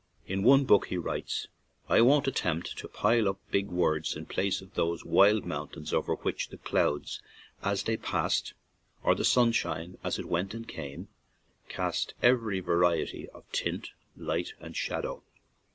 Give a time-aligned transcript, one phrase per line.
[0.25, 1.47] In one book he writes:
[1.87, 5.93] "I won't attempt to pile up big words in place of those wild moun tains
[5.93, 7.21] over which the clouds
[7.61, 8.55] as they passed,
[9.03, 11.09] or the sunshine as it went and came,
[11.69, 15.21] cast every variety of tint, light, and shadow.